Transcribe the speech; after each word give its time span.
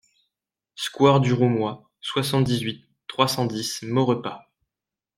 Square 0.73 1.19
du 1.19 1.31
Roumois, 1.31 1.87
soixante-dix-huit, 1.99 2.89
trois 3.05 3.27
cent 3.27 3.45
dix 3.45 3.83
Maurepas 3.83 4.49